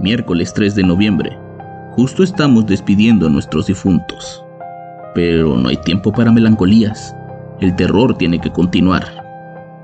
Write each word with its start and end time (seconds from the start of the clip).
Miércoles 0.00 0.52
3 0.54 0.76
de 0.76 0.84
noviembre. 0.84 1.36
Justo 1.96 2.22
estamos 2.22 2.66
despidiendo 2.66 3.26
a 3.26 3.30
nuestros 3.30 3.66
difuntos. 3.66 4.44
Pero 5.12 5.56
no 5.56 5.68
hay 5.68 5.76
tiempo 5.78 6.12
para 6.12 6.30
melancolías. 6.30 7.16
El 7.60 7.74
terror 7.74 8.16
tiene 8.16 8.40
que 8.40 8.52
continuar. 8.52 9.04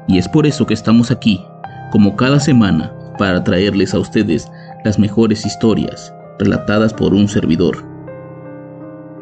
Y 0.06 0.18
es 0.18 0.28
por 0.28 0.46
eso 0.46 0.66
que 0.66 0.74
estamos 0.74 1.10
aquí, 1.10 1.44
como 1.90 2.14
cada 2.14 2.38
semana, 2.38 2.92
para 3.18 3.42
traerles 3.42 3.92
a 3.92 3.98
ustedes 3.98 4.48
las 4.84 5.00
mejores 5.00 5.44
historias 5.44 6.14
relatadas 6.38 6.94
por 6.94 7.12
un 7.12 7.26
servidor. 7.26 7.84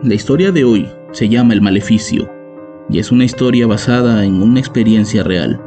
La 0.03 0.13
historia 0.13 0.53
de 0.53 0.65
hoy 0.65 0.91
se 1.13 1.27
llama 1.27 1.55
El 1.55 1.63
Maleficio 1.63 2.31
y 2.91 2.99
es 2.99 3.11
una 3.11 3.25
historia 3.25 3.67
basada 3.67 4.25
en 4.27 4.43
una 4.43 4.61
experiencia 4.61 5.23
real, 5.23 5.59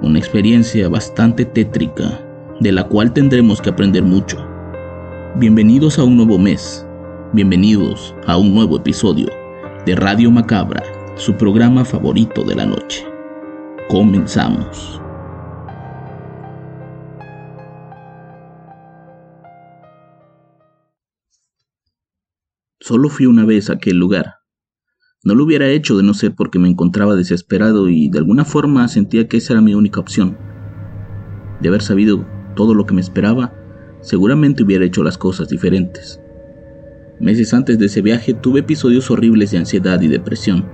una 0.00 0.18
experiencia 0.18 0.88
bastante 0.88 1.44
tétrica, 1.44 2.18
de 2.60 2.72
la 2.72 2.84
cual 2.84 3.12
tendremos 3.12 3.60
que 3.60 3.68
aprender 3.68 4.02
mucho. 4.02 4.49
Bienvenidos 5.36 5.96
a 6.00 6.04
un 6.04 6.16
nuevo 6.16 6.38
mes, 6.38 6.84
bienvenidos 7.32 8.16
a 8.26 8.36
un 8.36 8.52
nuevo 8.52 8.76
episodio 8.76 9.28
de 9.86 9.94
Radio 9.94 10.28
Macabra, 10.28 10.82
su 11.16 11.36
programa 11.36 11.84
favorito 11.84 12.42
de 12.42 12.56
la 12.56 12.66
noche. 12.66 13.06
Comenzamos. 13.88 15.00
Solo 22.80 23.08
fui 23.08 23.26
una 23.26 23.44
vez 23.44 23.70
a 23.70 23.74
aquel 23.74 23.98
lugar. 23.98 24.40
No 25.22 25.36
lo 25.36 25.44
hubiera 25.44 25.68
hecho 25.68 25.96
de 25.96 26.02
no 26.02 26.12
ser 26.12 26.34
porque 26.34 26.58
me 26.58 26.68
encontraba 26.68 27.14
desesperado 27.14 27.88
y 27.88 28.08
de 28.08 28.18
alguna 28.18 28.44
forma 28.44 28.88
sentía 28.88 29.28
que 29.28 29.36
esa 29.36 29.52
era 29.52 29.62
mi 29.62 29.74
única 29.74 30.00
opción. 30.00 30.36
De 31.60 31.68
haber 31.68 31.82
sabido 31.82 32.26
todo 32.56 32.74
lo 32.74 32.84
que 32.84 32.94
me 32.94 33.00
esperaba, 33.00 33.59
seguramente 34.00 34.62
hubiera 34.62 34.84
hecho 34.84 35.02
las 35.02 35.18
cosas 35.18 35.48
diferentes. 35.48 36.20
Meses 37.20 37.52
antes 37.52 37.78
de 37.78 37.86
ese 37.86 38.00
viaje 38.00 38.32
tuve 38.32 38.60
episodios 38.60 39.10
horribles 39.10 39.50
de 39.50 39.58
ansiedad 39.58 40.00
y 40.00 40.08
depresión. 40.08 40.66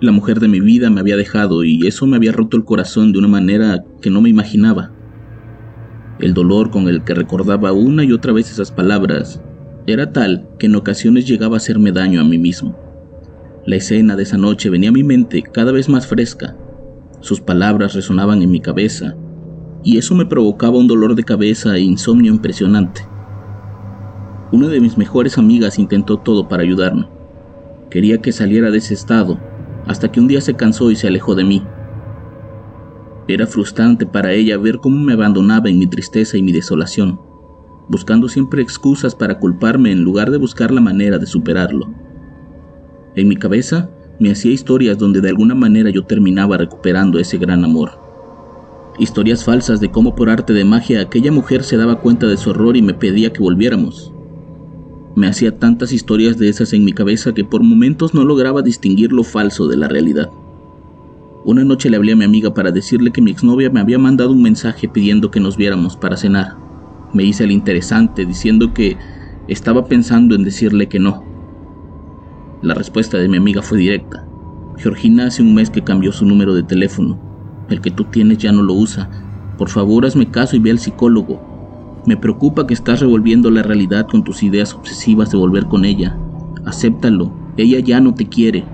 La 0.00 0.12
mujer 0.12 0.38
de 0.38 0.48
mi 0.48 0.60
vida 0.60 0.90
me 0.90 1.00
había 1.00 1.16
dejado 1.16 1.64
y 1.64 1.86
eso 1.86 2.06
me 2.06 2.16
había 2.16 2.32
roto 2.32 2.56
el 2.56 2.64
corazón 2.64 3.12
de 3.12 3.18
una 3.18 3.28
manera 3.28 3.84
que 4.00 4.10
no 4.10 4.20
me 4.20 4.28
imaginaba. 4.28 4.92
El 6.20 6.34
dolor 6.34 6.70
con 6.70 6.88
el 6.88 7.04
que 7.04 7.14
recordaba 7.14 7.72
una 7.72 8.04
y 8.04 8.12
otra 8.12 8.32
vez 8.32 8.50
esas 8.50 8.70
palabras 8.70 9.40
era 9.86 10.12
tal 10.12 10.48
que 10.58 10.66
en 10.66 10.76
ocasiones 10.76 11.26
llegaba 11.26 11.56
a 11.56 11.58
hacerme 11.58 11.90
daño 11.90 12.20
a 12.20 12.24
mí 12.24 12.38
mismo. 12.38 12.78
La 13.64 13.76
escena 13.76 14.14
de 14.14 14.24
esa 14.24 14.36
noche 14.36 14.70
venía 14.70 14.90
a 14.90 14.92
mi 14.92 15.04
mente 15.04 15.42
cada 15.42 15.72
vez 15.72 15.88
más 15.88 16.06
fresca. 16.06 16.56
Sus 17.20 17.40
palabras 17.40 17.94
resonaban 17.94 18.42
en 18.42 18.50
mi 18.50 18.60
cabeza 18.60 19.16
y 19.82 19.98
eso 19.98 20.14
me 20.14 20.26
provocaba 20.26 20.78
un 20.78 20.86
dolor 20.86 21.14
de 21.14 21.24
cabeza 21.24 21.76
e 21.76 21.80
insomnio 21.80 22.32
impresionante. 22.32 23.02
Una 24.52 24.68
de 24.68 24.80
mis 24.80 24.96
mejores 24.96 25.38
amigas 25.38 25.78
intentó 25.78 26.18
todo 26.18 26.48
para 26.48 26.62
ayudarme. 26.62 27.08
Quería 27.90 28.20
que 28.20 28.32
saliera 28.32 28.70
de 28.70 28.78
ese 28.78 28.94
estado, 28.94 29.38
hasta 29.86 30.10
que 30.10 30.20
un 30.20 30.28
día 30.28 30.40
se 30.40 30.56
cansó 30.56 30.90
y 30.90 30.96
se 30.96 31.08
alejó 31.08 31.34
de 31.34 31.44
mí. 31.44 31.62
Era 33.28 33.46
frustrante 33.46 34.06
para 34.06 34.32
ella 34.32 34.56
ver 34.56 34.78
cómo 34.78 34.98
me 34.98 35.12
abandonaba 35.12 35.68
en 35.68 35.78
mi 35.78 35.86
tristeza 35.86 36.36
y 36.38 36.42
mi 36.42 36.52
desolación 36.52 37.20
buscando 37.88 38.28
siempre 38.28 38.62
excusas 38.62 39.14
para 39.14 39.38
culparme 39.38 39.90
en 39.90 40.02
lugar 40.02 40.30
de 40.30 40.38
buscar 40.38 40.70
la 40.70 40.80
manera 40.80 41.18
de 41.18 41.26
superarlo. 41.26 41.88
En 43.16 43.28
mi 43.28 43.36
cabeza 43.36 43.90
me 44.20 44.30
hacía 44.30 44.52
historias 44.52 44.98
donde 44.98 45.20
de 45.20 45.30
alguna 45.30 45.54
manera 45.54 45.90
yo 45.90 46.04
terminaba 46.04 46.58
recuperando 46.58 47.18
ese 47.18 47.38
gran 47.38 47.64
amor. 47.64 48.07
Historias 48.98 49.44
falsas 49.44 49.80
de 49.80 49.92
cómo 49.92 50.16
por 50.16 50.28
arte 50.28 50.52
de 50.52 50.64
magia 50.64 51.00
aquella 51.00 51.30
mujer 51.30 51.62
se 51.62 51.76
daba 51.76 52.00
cuenta 52.00 52.26
de 52.26 52.36
su 52.36 52.50
error 52.50 52.76
y 52.76 52.82
me 52.82 52.94
pedía 52.94 53.32
que 53.32 53.40
volviéramos. 53.40 54.12
Me 55.14 55.28
hacía 55.28 55.56
tantas 55.56 55.92
historias 55.92 56.36
de 56.36 56.48
esas 56.48 56.72
en 56.72 56.84
mi 56.84 56.92
cabeza 56.92 57.32
que 57.32 57.44
por 57.44 57.62
momentos 57.62 58.12
no 58.12 58.24
lograba 58.24 58.60
distinguir 58.60 59.12
lo 59.12 59.22
falso 59.22 59.68
de 59.68 59.76
la 59.76 59.86
realidad. 59.86 60.30
Una 61.44 61.62
noche 61.62 61.90
le 61.90 61.96
hablé 61.96 62.12
a 62.12 62.16
mi 62.16 62.24
amiga 62.24 62.52
para 62.52 62.72
decirle 62.72 63.12
que 63.12 63.22
mi 63.22 63.30
exnovia 63.30 63.70
me 63.70 63.78
había 63.78 64.00
mandado 64.00 64.32
un 64.32 64.42
mensaje 64.42 64.88
pidiendo 64.88 65.30
que 65.30 65.38
nos 65.38 65.56
viéramos 65.56 65.96
para 65.96 66.16
cenar. 66.16 66.56
Me 67.12 67.22
hice 67.22 67.44
el 67.44 67.52
interesante 67.52 68.26
diciendo 68.26 68.74
que 68.74 68.96
estaba 69.46 69.86
pensando 69.86 70.34
en 70.34 70.42
decirle 70.42 70.88
que 70.88 70.98
no. 70.98 71.22
La 72.62 72.74
respuesta 72.74 73.16
de 73.18 73.28
mi 73.28 73.36
amiga 73.36 73.62
fue 73.62 73.78
directa. 73.78 74.26
Georgina 74.76 75.26
hace 75.26 75.42
un 75.42 75.54
mes 75.54 75.70
que 75.70 75.82
cambió 75.82 76.10
su 76.10 76.26
número 76.26 76.52
de 76.52 76.64
teléfono. 76.64 77.27
El 77.68 77.80
que 77.80 77.90
tú 77.90 78.04
tienes 78.04 78.38
ya 78.38 78.52
no 78.52 78.62
lo 78.62 78.74
usa. 78.74 79.10
Por 79.58 79.68
favor, 79.68 80.06
hazme 80.06 80.30
caso 80.30 80.56
y 80.56 80.58
ve 80.58 80.70
al 80.70 80.78
psicólogo. 80.78 82.02
Me 82.06 82.16
preocupa 82.16 82.66
que 82.66 82.74
estás 82.74 83.00
revolviendo 83.00 83.50
la 83.50 83.62
realidad 83.62 84.06
con 84.06 84.24
tus 84.24 84.42
ideas 84.42 84.72
obsesivas 84.72 85.30
de 85.30 85.36
volver 85.36 85.66
con 85.66 85.84
ella. 85.84 86.16
Acéptalo, 86.64 87.32
ella 87.56 87.80
ya 87.80 88.00
no 88.00 88.14
te 88.14 88.26
quiere. 88.26 88.64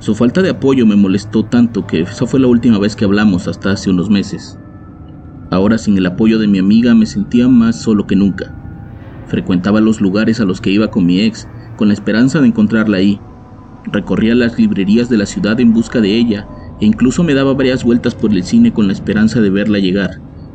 Su 0.00 0.14
falta 0.14 0.42
de 0.42 0.50
apoyo 0.50 0.86
me 0.86 0.96
molestó 0.96 1.44
tanto 1.44 1.86
que 1.86 2.00
esa 2.00 2.26
fue 2.26 2.40
la 2.40 2.48
última 2.48 2.78
vez 2.78 2.96
que 2.96 3.04
hablamos 3.04 3.46
hasta 3.46 3.70
hace 3.70 3.90
unos 3.90 4.10
meses. 4.10 4.58
Ahora 5.50 5.78
sin 5.78 5.96
el 5.96 6.06
apoyo 6.06 6.38
de 6.38 6.48
mi 6.48 6.58
amiga 6.58 6.94
me 6.94 7.06
sentía 7.06 7.46
más 7.48 7.80
solo 7.80 8.06
que 8.06 8.16
nunca. 8.16 8.52
Frecuentaba 9.28 9.80
los 9.80 10.00
lugares 10.00 10.40
a 10.40 10.44
los 10.44 10.60
que 10.60 10.70
iba 10.70 10.90
con 10.90 11.06
mi 11.06 11.20
ex, 11.20 11.46
con 11.76 11.88
la 11.88 11.94
esperanza 11.94 12.40
de 12.40 12.48
encontrarla 12.48 12.96
ahí. 12.96 13.20
Recorría 13.92 14.34
las 14.34 14.58
librerías 14.58 15.08
de 15.08 15.18
la 15.18 15.26
ciudad 15.26 15.60
en 15.60 15.72
busca 15.72 16.00
de 16.00 16.16
ella 16.16 16.48
e 16.80 16.86
incluso 16.86 17.24
me 17.24 17.34
daba 17.34 17.54
varias 17.54 17.84
vueltas 17.84 18.14
por 18.14 18.32
el 18.32 18.42
cine 18.44 18.72
con 18.72 18.86
la 18.86 18.92
esperanza 18.92 19.40
de 19.40 19.50
verla 19.50 19.78
llegar, 19.78 20.10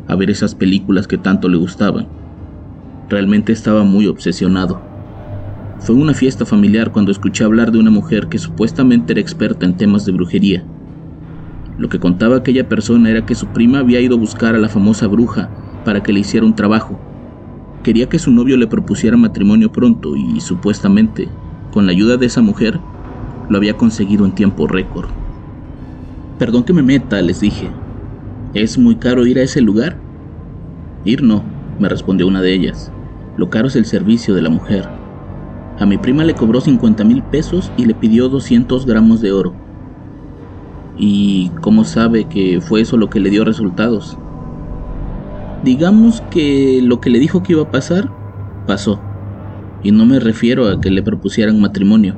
a 0.07 0.15
ver 0.15 0.29
esas 0.29 0.55
películas 0.55 1.07
que 1.07 1.17
tanto 1.17 1.49
le 1.49 1.57
gustaban. 1.57 2.07
Realmente 3.09 3.51
estaba 3.51 3.83
muy 3.83 4.07
obsesionado. 4.07 4.81
Fue 5.79 5.95
una 5.95 6.13
fiesta 6.13 6.45
familiar 6.45 6.91
cuando 6.91 7.11
escuché 7.11 7.43
hablar 7.43 7.71
de 7.71 7.79
una 7.79 7.89
mujer 7.89 8.27
que 8.27 8.37
supuestamente 8.37 9.13
era 9.13 9.21
experta 9.21 9.65
en 9.65 9.77
temas 9.77 10.05
de 10.05 10.11
brujería. 10.11 10.63
Lo 11.77 11.89
que 11.89 11.99
contaba 11.99 12.37
aquella 12.37 12.69
persona 12.69 13.09
era 13.09 13.25
que 13.25 13.33
su 13.33 13.47
prima 13.47 13.79
había 13.79 13.99
ido 13.99 14.15
a 14.15 14.19
buscar 14.19 14.53
a 14.53 14.59
la 14.59 14.69
famosa 14.69 15.07
bruja 15.07 15.49
para 15.83 16.03
que 16.03 16.13
le 16.13 16.19
hiciera 16.19 16.45
un 16.45 16.55
trabajo. 16.55 16.99
Quería 17.83 18.09
que 18.09 18.19
su 18.19 18.31
novio 18.31 18.57
le 18.57 18.67
propusiera 18.67 19.17
matrimonio 19.17 19.71
pronto 19.71 20.15
y 20.15 20.39
supuestamente, 20.41 21.29
con 21.71 21.87
la 21.87 21.93
ayuda 21.93 22.17
de 22.17 22.27
esa 22.27 22.41
mujer, 22.41 22.79
lo 23.49 23.57
había 23.57 23.75
conseguido 23.75 24.25
en 24.25 24.35
tiempo 24.35 24.67
récord. 24.67 25.20
Perdón 26.41 26.63
que 26.63 26.73
me 26.73 26.81
meta, 26.81 27.21
les 27.21 27.41
dije. 27.41 27.69
¿Es 28.55 28.79
muy 28.79 28.95
caro 28.95 29.27
ir 29.27 29.37
a 29.37 29.43
ese 29.43 29.61
lugar? 29.61 29.95
Ir 31.05 31.21
no, 31.21 31.43
me 31.77 31.87
respondió 31.87 32.25
una 32.25 32.41
de 32.41 32.51
ellas. 32.51 32.91
Lo 33.37 33.51
caro 33.51 33.67
es 33.67 33.75
el 33.75 33.85
servicio 33.85 34.33
de 34.33 34.41
la 34.41 34.49
mujer. 34.49 34.89
A 35.77 35.85
mi 35.85 35.99
prima 35.99 36.23
le 36.23 36.33
cobró 36.33 36.59
50 36.59 37.03
mil 37.03 37.21
pesos 37.21 37.71
y 37.77 37.85
le 37.85 37.93
pidió 37.93 38.27
200 38.27 38.87
gramos 38.87 39.21
de 39.21 39.31
oro. 39.31 39.53
¿Y 40.97 41.51
cómo 41.61 41.83
sabe 41.83 42.23
que 42.23 42.59
fue 42.59 42.81
eso 42.81 42.97
lo 42.97 43.11
que 43.11 43.19
le 43.19 43.29
dio 43.29 43.45
resultados? 43.45 44.17
Digamos 45.63 46.21
que 46.31 46.81
lo 46.81 46.99
que 47.01 47.11
le 47.11 47.19
dijo 47.19 47.43
que 47.43 47.53
iba 47.53 47.61
a 47.61 47.71
pasar, 47.71 48.09
pasó. 48.65 48.99
Y 49.83 49.91
no 49.91 50.07
me 50.07 50.19
refiero 50.19 50.69
a 50.69 50.81
que 50.81 50.89
le 50.89 51.03
propusieran 51.03 51.61
matrimonio, 51.61 52.15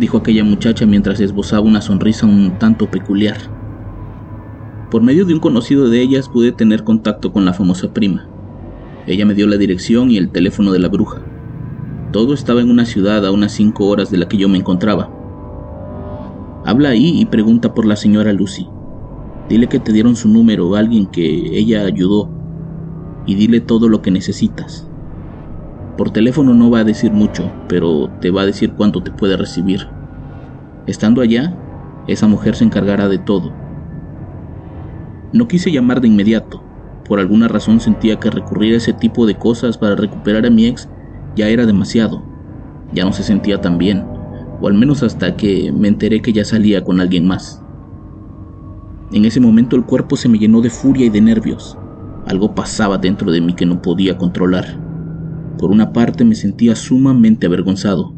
dijo 0.00 0.16
aquella 0.16 0.42
muchacha 0.42 0.86
mientras 0.86 1.20
esbozaba 1.20 1.60
una 1.60 1.80
sonrisa 1.80 2.26
un 2.26 2.58
tanto 2.58 2.90
peculiar. 2.90 3.36
Por 4.90 5.02
medio 5.02 5.24
de 5.24 5.34
un 5.34 5.40
conocido 5.40 5.88
de 5.88 6.00
ellas 6.00 6.28
pude 6.28 6.50
tener 6.50 6.82
contacto 6.82 7.32
con 7.32 7.44
la 7.44 7.52
famosa 7.52 7.92
prima. 7.92 8.26
Ella 9.06 9.24
me 9.24 9.34
dio 9.34 9.46
la 9.46 9.56
dirección 9.56 10.10
y 10.10 10.16
el 10.16 10.30
teléfono 10.30 10.72
de 10.72 10.80
la 10.80 10.88
bruja. 10.88 11.22
Todo 12.12 12.34
estaba 12.34 12.60
en 12.60 12.70
una 12.70 12.86
ciudad 12.86 13.24
a 13.24 13.30
unas 13.30 13.52
cinco 13.52 13.86
horas 13.86 14.10
de 14.10 14.18
la 14.18 14.26
que 14.26 14.36
yo 14.36 14.48
me 14.48 14.58
encontraba. 14.58 15.08
Habla 16.64 16.88
ahí 16.88 17.20
y 17.20 17.26
pregunta 17.26 17.72
por 17.72 17.86
la 17.86 17.94
señora 17.94 18.32
Lucy. 18.32 18.66
Dile 19.48 19.68
que 19.68 19.78
te 19.78 19.92
dieron 19.92 20.16
su 20.16 20.28
número 20.28 20.68
o 20.68 20.74
alguien 20.74 21.06
que 21.06 21.24
ella 21.56 21.84
ayudó 21.84 22.28
y 23.26 23.36
dile 23.36 23.60
todo 23.60 23.88
lo 23.88 24.02
que 24.02 24.10
necesitas. 24.10 24.89
Por 25.96 26.10
teléfono 26.10 26.54
no 26.54 26.70
va 26.70 26.80
a 26.80 26.84
decir 26.84 27.12
mucho, 27.12 27.52
pero 27.68 28.10
te 28.20 28.30
va 28.30 28.42
a 28.42 28.46
decir 28.46 28.72
cuánto 28.72 29.02
te 29.02 29.10
puede 29.10 29.36
recibir. 29.36 29.86
Estando 30.86 31.20
allá, 31.20 31.56
esa 32.06 32.26
mujer 32.26 32.56
se 32.56 32.64
encargará 32.64 33.08
de 33.08 33.18
todo. 33.18 33.52
No 35.32 35.46
quise 35.46 35.70
llamar 35.70 36.00
de 36.00 36.08
inmediato. 36.08 36.62
Por 37.06 37.20
alguna 37.20 37.48
razón 37.48 37.80
sentía 37.80 38.18
que 38.18 38.30
recurrir 38.30 38.74
a 38.74 38.76
ese 38.78 38.92
tipo 38.92 39.26
de 39.26 39.36
cosas 39.36 39.78
para 39.78 39.96
recuperar 39.96 40.46
a 40.46 40.50
mi 40.50 40.66
ex 40.66 40.88
ya 41.36 41.48
era 41.48 41.66
demasiado. 41.66 42.22
Ya 42.92 43.04
no 43.04 43.12
se 43.12 43.22
sentía 43.22 43.60
tan 43.60 43.78
bien, 43.78 44.04
o 44.60 44.66
al 44.66 44.74
menos 44.74 45.02
hasta 45.02 45.36
que 45.36 45.72
me 45.72 45.88
enteré 45.88 46.22
que 46.22 46.32
ya 46.32 46.44
salía 46.44 46.82
con 46.82 47.00
alguien 47.00 47.26
más. 47.26 47.62
En 49.12 49.24
ese 49.24 49.40
momento 49.40 49.76
el 49.76 49.84
cuerpo 49.84 50.16
se 50.16 50.28
me 50.28 50.38
llenó 50.38 50.60
de 50.60 50.70
furia 50.70 51.06
y 51.06 51.10
de 51.10 51.20
nervios. 51.20 51.76
Algo 52.26 52.54
pasaba 52.54 52.98
dentro 52.98 53.30
de 53.30 53.40
mí 53.40 53.54
que 53.54 53.66
no 53.66 53.82
podía 53.82 54.16
controlar. 54.16 54.89
Por 55.60 55.72
una 55.72 55.92
parte 55.92 56.24
me 56.24 56.34
sentía 56.36 56.74
sumamente 56.74 57.46
avergonzado, 57.46 58.14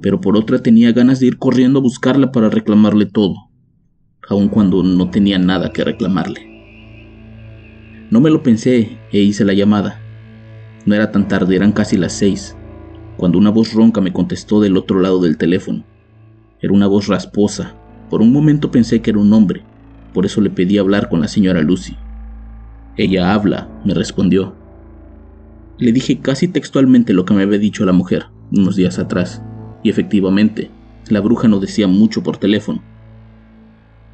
pero 0.00 0.18
por 0.22 0.34
otra 0.34 0.62
tenía 0.62 0.92
ganas 0.92 1.20
de 1.20 1.26
ir 1.26 1.36
corriendo 1.36 1.78
a 1.78 1.82
buscarla 1.82 2.32
para 2.32 2.48
reclamarle 2.48 3.04
todo, 3.04 3.34
aun 4.30 4.48
cuando 4.48 4.82
no 4.82 5.10
tenía 5.10 5.38
nada 5.38 5.74
que 5.74 5.84
reclamarle. 5.84 6.40
No 8.10 8.22
me 8.22 8.30
lo 8.30 8.42
pensé 8.42 8.96
e 9.12 9.18
hice 9.18 9.44
la 9.44 9.52
llamada. 9.52 10.00
No 10.86 10.94
era 10.94 11.12
tan 11.12 11.28
tarde, 11.28 11.54
eran 11.54 11.72
casi 11.72 11.98
las 11.98 12.14
seis, 12.14 12.56
cuando 13.18 13.36
una 13.36 13.50
voz 13.50 13.74
ronca 13.74 14.00
me 14.00 14.14
contestó 14.14 14.62
del 14.62 14.78
otro 14.78 14.98
lado 14.98 15.20
del 15.20 15.36
teléfono. 15.36 15.84
Era 16.62 16.72
una 16.72 16.86
voz 16.86 17.08
rasposa. 17.08 17.74
Por 18.08 18.22
un 18.22 18.32
momento 18.32 18.70
pensé 18.70 19.02
que 19.02 19.10
era 19.10 19.18
un 19.18 19.30
hombre, 19.34 19.64
por 20.14 20.24
eso 20.24 20.40
le 20.40 20.48
pedí 20.48 20.78
hablar 20.78 21.10
con 21.10 21.20
la 21.20 21.28
señora 21.28 21.60
Lucy. 21.60 21.94
Ella 22.96 23.34
habla, 23.34 23.68
me 23.84 23.92
respondió. 23.92 24.55
Le 25.78 25.92
dije 25.92 26.20
casi 26.20 26.48
textualmente 26.48 27.12
lo 27.12 27.24
que 27.24 27.34
me 27.34 27.42
había 27.42 27.58
dicho 27.58 27.84
la 27.84 27.92
mujer 27.92 28.26
unos 28.52 28.76
días 28.76 28.98
atrás, 28.98 29.42
y 29.82 29.90
efectivamente, 29.90 30.70
la 31.08 31.20
bruja 31.20 31.48
no 31.48 31.60
decía 31.60 31.86
mucho 31.86 32.22
por 32.22 32.38
teléfono. 32.38 32.82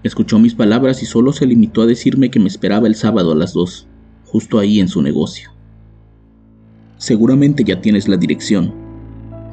Escuchó 0.02 0.38
mis 0.38 0.54
palabras 0.54 1.02
y 1.02 1.06
solo 1.06 1.32
se 1.32 1.46
limitó 1.46 1.82
a 1.82 1.86
decirme 1.86 2.30
que 2.30 2.40
me 2.40 2.48
esperaba 2.48 2.88
el 2.88 2.94
sábado 2.94 3.32
a 3.32 3.36
las 3.36 3.52
dos, 3.52 3.86
justo 4.24 4.58
ahí 4.58 4.80
en 4.80 4.88
su 4.88 5.02
negocio. 5.02 5.50
Seguramente 6.96 7.64
ya 7.64 7.80
tienes 7.80 8.08
la 8.08 8.16
dirección. 8.16 8.72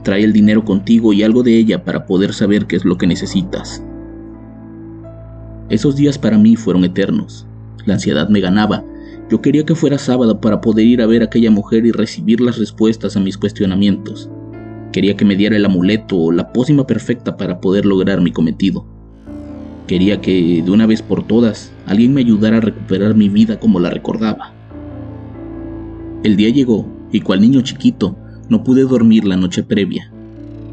Trae 0.03 0.23
el 0.23 0.33
dinero 0.33 0.63
contigo 0.65 1.13
y 1.13 1.23
algo 1.23 1.43
de 1.43 1.57
ella 1.57 1.83
para 1.83 2.05
poder 2.05 2.33
saber 2.33 2.65
qué 2.65 2.77
es 2.77 2.85
lo 2.85 2.97
que 2.97 3.07
necesitas. 3.07 3.83
Esos 5.69 5.95
días 5.95 6.17
para 6.17 6.37
mí 6.37 6.55
fueron 6.55 6.83
eternos. 6.83 7.45
La 7.85 7.95
ansiedad 7.95 8.29
me 8.29 8.39
ganaba. 8.39 8.83
Yo 9.29 9.41
quería 9.41 9.63
que 9.63 9.75
fuera 9.75 9.99
sábado 9.99 10.41
para 10.41 10.59
poder 10.59 10.87
ir 10.87 11.03
a 11.03 11.05
ver 11.05 11.21
a 11.21 11.25
aquella 11.25 11.51
mujer 11.51 11.85
y 11.85 11.91
recibir 11.91 12.41
las 12.41 12.57
respuestas 12.57 13.15
a 13.15 13.19
mis 13.19 13.37
cuestionamientos. 13.37 14.27
Quería 14.91 15.15
que 15.15 15.23
me 15.23 15.35
diera 15.35 15.55
el 15.55 15.65
amuleto 15.65 16.17
o 16.17 16.31
la 16.31 16.51
pócima 16.51 16.87
perfecta 16.87 17.37
para 17.37 17.61
poder 17.61 17.85
lograr 17.85 18.21
mi 18.21 18.31
cometido. 18.31 18.85
Quería 19.85 20.19
que, 20.19 20.63
de 20.63 20.71
una 20.71 20.87
vez 20.87 21.03
por 21.03 21.27
todas, 21.27 21.71
alguien 21.85 22.13
me 22.13 22.21
ayudara 22.21 22.57
a 22.57 22.61
recuperar 22.61 23.15
mi 23.15 23.29
vida 23.29 23.59
como 23.59 23.79
la 23.79 23.91
recordaba. 23.91 24.53
El 26.23 26.35
día 26.35 26.49
llegó 26.49 26.87
y 27.11 27.21
cual 27.21 27.41
niño 27.41 27.61
chiquito 27.61 28.17
no 28.49 28.63
pude 28.63 28.81
dormir 28.81 29.25
la 29.25 29.37
noche 29.37 29.61
previa. 29.61 30.11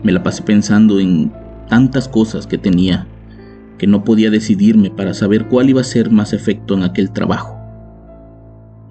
Me 0.02 0.12
la 0.12 0.22
pasé 0.22 0.42
pensando 0.42 0.98
en 0.98 1.30
tantas 1.68 2.08
cosas 2.08 2.46
que 2.46 2.56
tenía 2.56 3.06
que 3.76 3.86
no 3.86 4.04
podía 4.04 4.30
decidirme 4.30 4.90
para 4.90 5.12
saber 5.12 5.48
cuál 5.48 5.68
iba 5.68 5.82
a 5.82 5.84
ser 5.84 6.10
más 6.10 6.32
efecto 6.32 6.72
en 6.72 6.82
aquel 6.82 7.10
trabajo. 7.10 7.55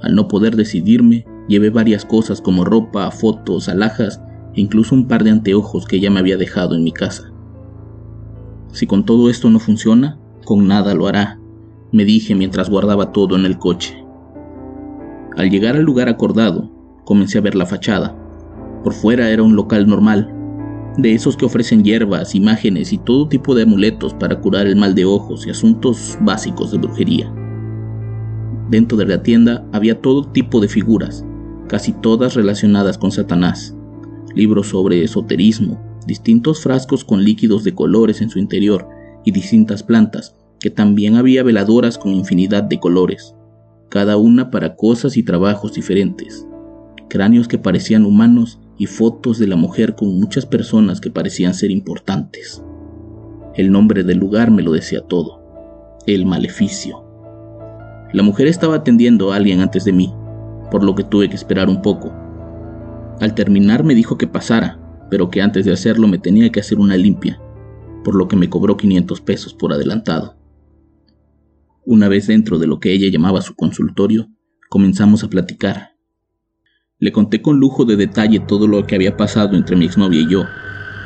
Al 0.01 0.15
no 0.15 0.27
poder 0.27 0.55
decidirme, 0.55 1.25
llevé 1.47 1.69
varias 1.69 2.05
cosas 2.05 2.41
como 2.41 2.65
ropa, 2.65 3.09
fotos, 3.11 3.69
alhajas 3.69 4.21
e 4.53 4.61
incluso 4.61 4.95
un 4.95 5.07
par 5.07 5.23
de 5.23 5.31
anteojos 5.31 5.85
que 5.85 5.99
ya 5.99 6.09
me 6.09 6.19
había 6.19 6.37
dejado 6.37 6.75
en 6.75 6.83
mi 6.83 6.91
casa. 6.91 7.31
Si 8.71 8.87
con 8.87 9.05
todo 9.05 9.29
esto 9.29 9.49
no 9.49 9.59
funciona, 9.59 10.19
con 10.43 10.67
nada 10.67 10.93
lo 10.93 11.07
hará, 11.07 11.39
me 11.91 12.05
dije 12.05 12.35
mientras 12.35 12.69
guardaba 12.69 13.11
todo 13.11 13.35
en 13.35 13.45
el 13.45 13.57
coche. 13.57 14.03
Al 15.37 15.49
llegar 15.49 15.75
al 15.75 15.83
lugar 15.83 16.09
acordado, 16.09 16.71
comencé 17.05 17.37
a 17.37 17.41
ver 17.41 17.55
la 17.55 17.65
fachada. 17.65 18.15
Por 18.83 18.93
fuera 18.93 19.29
era 19.29 19.43
un 19.43 19.55
local 19.55 19.87
normal, 19.87 20.33
de 20.97 21.13
esos 21.13 21.35
que 21.35 21.45
ofrecen 21.45 21.83
hierbas, 21.83 22.35
imágenes 22.35 22.93
y 22.93 22.97
todo 22.97 23.27
tipo 23.27 23.55
de 23.55 23.63
amuletos 23.63 24.13
para 24.13 24.39
curar 24.39 24.67
el 24.67 24.75
mal 24.75 24.95
de 24.95 25.05
ojos 25.05 25.45
y 25.45 25.49
asuntos 25.49 26.17
básicos 26.21 26.71
de 26.71 26.77
brujería. 26.77 27.44
Dentro 28.69 28.97
de 28.97 29.05
la 29.05 29.21
tienda 29.21 29.65
había 29.71 30.01
todo 30.01 30.27
tipo 30.31 30.59
de 30.59 30.67
figuras, 30.67 31.23
casi 31.67 31.91
todas 31.93 32.33
relacionadas 32.33 32.97
con 32.97 33.11
Satanás, 33.11 33.75
libros 34.33 34.69
sobre 34.69 35.03
esoterismo, 35.03 35.79
distintos 36.07 36.61
frascos 36.61 37.05
con 37.05 37.23
líquidos 37.23 37.63
de 37.63 37.75
colores 37.75 38.21
en 38.21 38.29
su 38.29 38.39
interior 38.39 38.87
y 39.23 39.31
distintas 39.31 39.83
plantas, 39.83 40.35
que 40.59 40.69
también 40.69 41.15
había 41.15 41.43
veladoras 41.43 41.97
con 41.97 42.13
infinidad 42.13 42.63
de 42.63 42.79
colores, 42.79 43.35
cada 43.89 44.17
una 44.17 44.49
para 44.49 44.75
cosas 44.75 45.15
y 45.15 45.23
trabajos 45.23 45.73
diferentes, 45.73 46.47
cráneos 47.07 47.47
que 47.47 47.59
parecían 47.59 48.05
humanos 48.05 48.59
y 48.77 48.87
fotos 48.87 49.39
de 49.39 49.47
la 49.47 49.55
mujer 49.55 49.95
con 49.95 50.19
muchas 50.19 50.45
personas 50.45 50.99
que 51.01 51.11
parecían 51.11 51.53
ser 51.53 51.71
importantes. 51.71 52.63
El 53.55 53.71
nombre 53.71 54.03
del 54.03 54.17
lugar 54.17 54.51
me 54.51 54.63
lo 54.63 54.73
decía 54.73 55.01
todo. 55.01 55.41
El 56.07 56.25
maleficio. 56.25 57.04
La 58.13 58.23
mujer 58.23 58.47
estaba 58.47 58.75
atendiendo 58.75 59.31
a 59.31 59.35
alguien 59.35 59.61
antes 59.61 59.85
de 59.85 59.93
mí, 59.93 60.13
por 60.71 60.83
lo 60.83 60.95
que 60.95 61.03
tuve 61.03 61.29
que 61.29 61.35
esperar 61.35 61.69
un 61.69 61.81
poco. 61.81 62.13
Al 63.19 63.33
terminar 63.35 63.83
me 63.83 63.95
dijo 63.95 64.17
que 64.17 64.27
pasara, 64.27 64.79
pero 65.09 65.29
que 65.29 65.41
antes 65.41 65.65
de 65.65 65.73
hacerlo 65.73 66.07
me 66.07 66.17
tenía 66.17 66.51
que 66.51 66.59
hacer 66.59 66.79
una 66.79 66.97
limpia, 66.97 67.41
por 68.03 68.15
lo 68.15 68.27
que 68.27 68.35
me 68.35 68.49
cobró 68.49 68.77
500 68.77 69.21
pesos 69.21 69.53
por 69.53 69.73
adelantado. 69.73 70.35
Una 71.85 72.07
vez 72.07 72.27
dentro 72.27 72.57
de 72.57 72.67
lo 72.67 72.79
que 72.79 72.93
ella 72.93 73.09
llamaba 73.11 73.41
su 73.41 73.55
consultorio, 73.55 74.27
comenzamos 74.69 75.23
a 75.23 75.29
platicar 75.29 75.95
le 76.99 77.11
conté 77.11 77.41
con 77.41 77.59
lujo 77.59 77.83
de 77.83 77.97
detalle 77.97 78.39
todo 78.39 78.67
lo 78.67 78.85
que 78.87 78.95
había 78.95 79.17
pasado 79.17 79.55
entre 79.55 79.75
mi 79.75 79.85
exnovia 79.85 80.21
y 80.21 80.29
yo, 80.29 80.45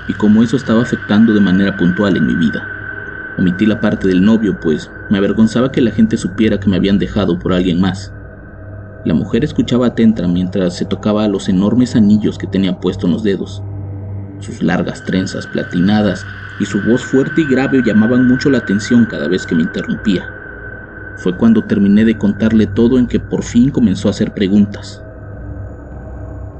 y 0.07 0.13
cómo 0.13 0.43
eso 0.43 0.55
estaba 0.55 0.83
afectando 0.83 1.33
de 1.33 1.41
manera 1.41 1.75
puntual 1.77 2.15
en 2.15 2.27
mi 2.27 2.35
vida. 2.35 2.78
Omití 3.39 3.65
la 3.65 3.79
parte 3.79 4.09
del 4.09 4.21
novio, 4.21 4.59
pues 4.61 4.91
me 5.09 5.17
avergonzaba 5.17 5.71
que 5.71 5.79
la 5.79 5.91
gente 5.91 6.17
supiera 6.17 6.59
que 6.59 6.69
me 6.69 6.75
habían 6.75 6.99
dejado 6.99 7.39
por 7.39 7.53
alguien 7.53 7.79
más. 7.79 8.11
La 9.05 9.13
mujer 9.13 9.45
escuchaba 9.45 9.87
atenta 9.87 10.27
mientras 10.27 10.75
se 10.75 10.83
tocaba 10.83 11.25
los 11.29 11.47
enormes 11.47 11.95
anillos 11.95 12.37
que 12.37 12.47
tenía 12.47 12.81
puestos 12.81 13.05
en 13.05 13.13
los 13.13 13.23
dedos. 13.23 13.63
Sus 14.41 14.61
largas 14.61 15.05
trenzas 15.05 15.47
platinadas 15.47 16.25
y 16.59 16.65
su 16.65 16.81
voz 16.81 17.01
fuerte 17.01 17.39
y 17.39 17.45
grave 17.45 17.81
llamaban 17.81 18.27
mucho 18.27 18.49
la 18.49 18.57
atención 18.57 19.05
cada 19.05 19.29
vez 19.29 19.45
que 19.45 19.55
me 19.55 19.63
interrumpía. 19.63 20.25
Fue 21.15 21.37
cuando 21.37 21.63
terminé 21.63 22.03
de 22.03 22.17
contarle 22.17 22.67
todo 22.67 22.99
en 22.99 23.07
que 23.07 23.21
por 23.21 23.43
fin 23.43 23.69
comenzó 23.69 24.09
a 24.09 24.11
hacer 24.11 24.33
preguntas. 24.33 25.01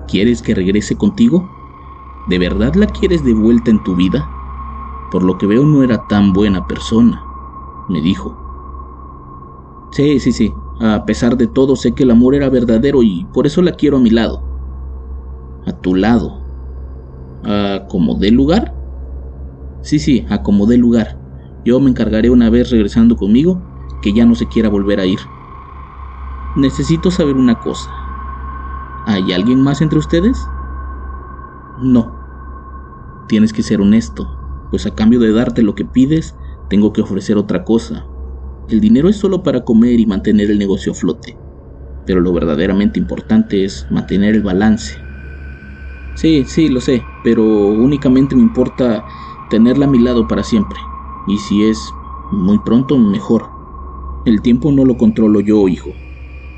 ¿Quieres 0.07 0.41
que 0.41 0.55
regrese 0.55 0.95
contigo? 0.95 1.45
¿De 2.29 2.39
verdad 2.39 2.73
la 2.75 2.87
quieres 2.87 3.25
de 3.25 3.33
vuelta 3.33 3.69
en 3.69 3.83
tu 3.83 3.97
vida? 3.97 4.38
Por 5.09 5.23
lo 5.23 5.37
que 5.37 5.47
veo 5.47 5.65
no 5.65 5.83
era 5.83 6.07
tan 6.07 6.33
buena 6.33 6.67
persona, 6.67 7.23
me 7.87 8.01
dijo. 8.01 8.37
Sí, 9.91 10.19
sí, 10.19 10.31
sí. 10.31 10.53
A 10.79 11.05
pesar 11.05 11.35
de 11.35 11.47
todo 11.47 11.75
sé 11.75 11.93
que 11.93 12.03
el 12.03 12.11
amor 12.11 12.35
era 12.35 12.49
verdadero 12.49 13.01
y 13.03 13.25
por 13.33 13.47
eso 13.47 13.61
la 13.61 13.73
quiero 13.73 13.97
a 13.97 13.99
mi 13.99 14.11
lado. 14.11 14.43
A 15.65 15.73
tu 15.73 15.95
lado. 15.95 16.43
¿A 17.43 17.85
como 17.89 18.15
dé 18.15 18.31
lugar? 18.31 18.75
Sí, 19.81 19.99
sí, 19.99 20.25
a 20.29 20.43
como 20.43 20.67
dé 20.67 20.77
lugar. 20.77 21.19
Yo 21.65 21.79
me 21.79 21.89
encargaré 21.89 22.29
una 22.29 22.49
vez 22.49 22.69
regresando 22.69 23.15
conmigo 23.15 23.63
que 24.01 24.13
ya 24.13 24.25
no 24.25 24.35
se 24.35 24.47
quiera 24.47 24.69
volver 24.69 24.99
a 24.99 25.05
ir. 25.05 25.19
Necesito 26.55 27.11
saber 27.11 27.35
una 27.35 27.59
cosa. 27.59 27.91
¿Hay 29.05 29.31
alguien 29.31 29.61
más 29.61 29.81
entre 29.81 29.99
ustedes? 29.99 30.53
No. 31.77 32.19
Tienes 33.27 33.53
que 33.53 33.63
ser 33.63 33.81
honesto, 33.81 34.38
pues 34.69 34.85
a 34.85 34.95
cambio 34.95 35.19
de 35.19 35.31
darte 35.31 35.61
lo 35.63 35.75
que 35.75 35.85
pides, 35.85 36.35
tengo 36.69 36.93
que 36.93 37.01
ofrecer 37.01 37.37
otra 37.37 37.63
cosa. 37.63 38.07
El 38.67 38.81
dinero 38.81 39.09
es 39.09 39.17
solo 39.17 39.43
para 39.43 39.63
comer 39.63 39.99
y 39.99 40.05
mantener 40.05 40.51
el 40.51 40.59
negocio 40.59 40.91
a 40.91 40.95
flote, 40.95 41.39
pero 42.05 42.21
lo 42.21 42.33
verdaderamente 42.33 42.99
importante 42.99 43.65
es 43.65 43.85
mantener 43.89 44.35
el 44.35 44.43
balance. 44.43 44.93
Sí, 46.15 46.43
sí, 46.45 46.67
lo 46.69 46.81
sé, 46.81 47.03
pero 47.23 47.43
únicamente 47.43 48.35
me 48.35 48.41
importa 48.41 49.05
tenerla 49.49 49.85
a 49.85 49.89
mi 49.89 49.99
lado 49.99 50.27
para 50.27 50.43
siempre. 50.43 50.77
Y 51.27 51.37
si 51.37 51.63
es 51.63 51.93
muy 52.31 52.59
pronto, 52.59 52.97
mejor. 52.97 53.49
El 54.25 54.41
tiempo 54.41 54.71
no 54.71 54.85
lo 54.85 54.97
controlo 54.97 55.39
yo, 55.39 55.67
hijo. 55.67 55.95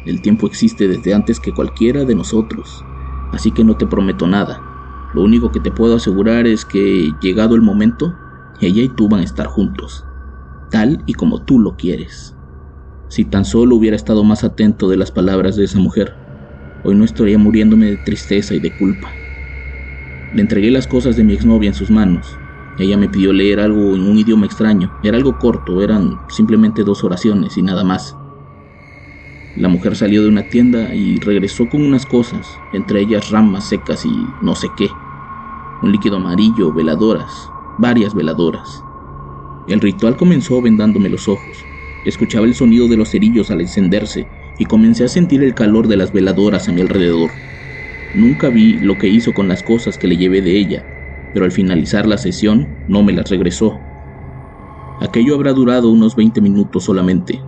El 0.03 0.21
tiempo 0.21 0.47
existe 0.47 0.87
desde 0.87 1.13
antes 1.13 1.39
que 1.39 1.53
cualquiera 1.53 2.05
de 2.05 2.15
nosotros, 2.15 2.83
así 3.31 3.51
que 3.51 3.63
no 3.63 3.77
te 3.77 3.85
prometo 3.85 4.27
nada. 4.27 4.70
Lo 5.11 5.21
único 5.23 5.51
que 5.51 5.59
te 5.59 5.71
puedo 5.71 5.95
asegurar 5.95 6.47
es 6.47 6.65
que, 6.65 7.17
llegado 7.19 7.55
el 7.55 7.61
momento, 7.61 8.21
ella 8.59 8.81
y 8.81 8.89
tú 8.89 9.09
van 9.09 9.21
a 9.21 9.23
estar 9.25 9.47
juntos, 9.47 10.07
tal 10.69 11.03
y 11.05 11.13
como 11.13 11.43
tú 11.43 11.59
lo 11.59 11.75
quieres. 11.75 12.37
Si 13.07 13.25
tan 13.25 13.45
solo 13.45 13.75
hubiera 13.75 13.95
estado 13.95 14.23
más 14.23 14.43
atento 14.43 14.87
de 14.89 14.97
las 14.97 15.11
palabras 15.11 15.55
de 15.57 15.65
esa 15.65 15.79
mujer, 15.79 16.13
hoy 16.81 16.95
no 16.95 17.03
estaría 17.05 17.37
muriéndome 17.37 17.87
de 17.87 17.97
tristeza 17.97 18.55
y 18.55 18.59
de 18.59 18.73
culpa. 18.75 19.21
Le 20.31 20.41
entregué 20.41 20.71
las 20.71 20.87
cosas 20.87 21.15
de 21.17 21.23
mi 21.25 21.33
exnovia 21.33 21.67
en 21.69 21.73
sus 21.75 21.89
manos, 21.91 22.41
Ella 22.77 22.97
me 22.97 23.09
pidió 23.09 23.33
leer 23.33 23.59
algo 23.59 23.95
en 23.95 24.03
un 24.07 24.17
idioma 24.17 24.45
extraño. 24.45 24.97
Era 25.01 25.17
algo 25.17 25.37
corto, 25.37 25.81
eran 25.81 26.23
simplemente 26.29 26.83
dos 26.83 27.03
oraciones 27.03 27.57
y 27.57 27.61
nada 27.63 27.83
más. 27.83 28.20
La 29.55 29.67
mujer 29.67 29.97
salió 29.97 30.23
de 30.23 30.29
una 30.29 30.47
tienda 30.47 30.95
y 30.95 31.19
regresó 31.19 31.67
con 31.67 31.81
unas 31.83 32.05
cosas, 32.05 32.47
entre 32.71 33.01
ellas 33.01 33.31
ramas 33.31 33.67
secas 33.67 34.05
y 34.05 34.11
no 34.41 34.55
sé 34.55 34.69
qué. 34.77 34.89
Un 35.81 35.91
líquido 35.91 36.15
amarillo, 36.17 36.71
veladoras, 36.73 37.49
varias 37.77 38.15
veladoras. 38.15 38.81
El 39.67 39.81
ritual 39.81 40.15
comenzó 40.15 40.61
vendándome 40.61 41.09
los 41.09 41.27
ojos. 41.27 41.65
Escuchaba 42.05 42.45
el 42.45 42.55
sonido 42.55 42.87
de 42.87 42.95
los 42.95 43.09
cerillos 43.11 43.51
al 43.51 43.59
encenderse 43.61 44.25
y 44.57 44.65
comencé 44.65 45.03
a 45.03 45.09
sentir 45.09 45.43
el 45.43 45.53
calor 45.53 45.87
de 45.87 45.97
las 45.97 46.13
veladoras 46.13 46.69
a 46.69 46.71
mi 46.71 46.81
alrededor. 46.81 47.31
Nunca 48.13 48.49
vi 48.49 48.79
lo 48.79 48.97
que 48.97 49.09
hizo 49.09 49.33
con 49.33 49.47
las 49.49 49.63
cosas 49.63 49.97
que 49.97 50.07
le 50.07 50.17
llevé 50.17 50.41
de 50.41 50.57
ella, 50.57 50.85
pero 51.33 51.45
al 51.45 51.51
finalizar 51.51 52.07
la 52.07 52.17
sesión 52.17 52.77
no 52.87 53.03
me 53.03 53.11
las 53.13 53.29
regresó. 53.29 53.79
Aquello 55.01 55.35
habrá 55.35 55.51
durado 55.51 55.89
unos 55.89 56.15
20 56.15 56.41
minutos 56.41 56.85
solamente. 56.85 57.41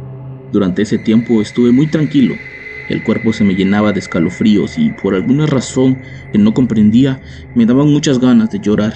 Durante 0.53 0.83
ese 0.83 0.99
tiempo 0.99 1.41
estuve 1.41 1.71
muy 1.71 1.87
tranquilo. 1.87 2.37
El 2.87 3.01
cuerpo 3.01 3.33
se 3.33 3.43
me 3.43 3.55
llenaba 3.55 3.91
de 3.91 3.99
escalofríos 3.99 4.77
y 4.77 4.91
por 4.91 5.15
alguna 5.15 5.47
razón 5.47 6.03
que 6.31 6.37
no 6.37 6.53
comprendía 6.53 7.21
me 7.55 7.65
daban 7.65 7.87
muchas 7.87 8.19
ganas 8.19 8.51
de 8.51 8.59
llorar. 8.59 8.93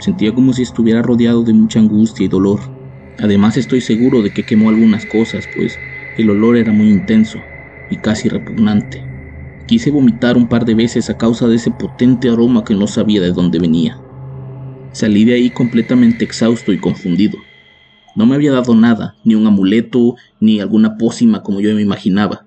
Sentía 0.00 0.34
como 0.34 0.52
si 0.52 0.62
estuviera 0.62 1.00
rodeado 1.00 1.44
de 1.44 1.52
mucha 1.52 1.78
angustia 1.78 2.26
y 2.26 2.28
dolor. 2.28 2.72
Además 3.18 3.56
estoy 3.56 3.82
seguro 3.82 4.20
de 4.20 4.32
que 4.32 4.42
quemó 4.42 4.68
algunas 4.68 5.06
cosas, 5.06 5.46
pues 5.46 5.78
el 6.16 6.28
olor 6.28 6.56
era 6.56 6.72
muy 6.72 6.90
intenso 6.90 7.44
y 7.88 7.98
casi 7.98 8.28
repugnante. 8.28 9.04
Quise 9.66 9.92
vomitar 9.92 10.36
un 10.36 10.48
par 10.48 10.64
de 10.64 10.74
veces 10.74 11.08
a 11.08 11.16
causa 11.16 11.46
de 11.46 11.54
ese 11.54 11.70
potente 11.70 12.28
aroma 12.30 12.64
que 12.64 12.74
no 12.74 12.88
sabía 12.88 13.20
de 13.20 13.30
dónde 13.30 13.60
venía. 13.60 14.02
Salí 14.92 15.24
de 15.24 15.34
ahí 15.34 15.52
completamente 15.52 16.24
exhausto 16.24 16.72
y 16.72 16.78
confundido. 16.80 17.49
No 18.16 18.26
me 18.26 18.34
había 18.34 18.52
dado 18.52 18.74
nada, 18.74 19.16
ni 19.24 19.34
un 19.34 19.46
amuleto, 19.46 20.16
ni 20.40 20.60
alguna 20.60 20.96
pócima 20.96 21.42
como 21.42 21.60
yo 21.60 21.74
me 21.74 21.82
imaginaba. 21.82 22.46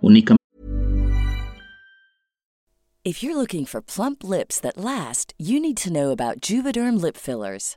Únicamente 0.00 0.42
If 3.04 3.20
you're 3.20 3.36
looking 3.36 3.66
for 3.66 3.80
plump 3.82 4.22
lips 4.22 4.60
that 4.60 4.78
last, 4.78 5.34
you 5.36 5.58
need 5.58 5.76
to 5.78 5.90
know 5.92 6.12
about 6.12 6.40
Juvederm 6.40 7.00
lip 7.02 7.16
fillers. 7.16 7.76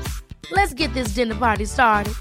Let's 0.51 0.73
get 0.75 0.93
this 0.93 1.15
dinner 1.15 1.35
party 1.39 1.65
started. 1.65 2.11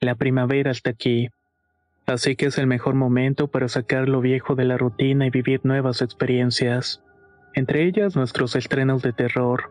La 0.00 0.14
primavera 0.14 0.70
está 0.70 0.90
aquí, 0.90 1.30
así 2.06 2.36
que 2.36 2.46
es 2.46 2.58
el 2.58 2.68
mejor 2.68 2.94
momento 2.94 3.48
para 3.48 3.68
sacar 3.68 4.08
lo 4.08 4.20
viejo 4.20 4.54
de 4.54 4.64
la 4.64 4.76
rutina 4.76 5.26
y 5.26 5.30
vivir 5.30 5.60
nuevas 5.64 6.00
experiencias, 6.00 7.02
entre 7.54 7.84
ellas 7.84 8.14
nuestros 8.14 8.54
estrenos 8.54 9.02
de 9.02 9.12
terror 9.12 9.70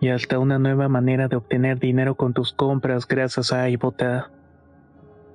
y 0.00 0.08
hasta 0.08 0.40
una 0.40 0.58
nueva 0.58 0.88
manera 0.88 1.28
de 1.28 1.36
obtener 1.36 1.78
dinero 1.78 2.16
con 2.16 2.34
tus 2.34 2.52
compras 2.52 3.06
gracias 3.06 3.52
a 3.52 3.68
iBota. 3.68 4.30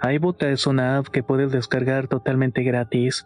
iBota 0.03 0.50
es 0.50 0.67
una 0.67 0.98
app 0.98 1.08
que 1.08 1.24
puedes 1.24 1.51
descargar 1.51 2.08
totalmente 2.08 2.63
gratis 2.63 3.25